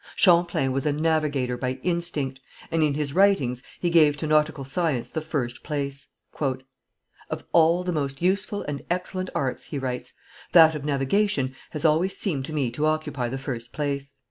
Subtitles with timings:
[0.15, 5.11] Champlain was a navigator by instinct, and in his writings he gave to nautical science
[5.11, 6.07] the first place.
[7.29, 10.13] "Of all the most useful and excellent arts," he writes,
[10.53, 14.11] "that of navigation has always seemed to me to occupy the first place.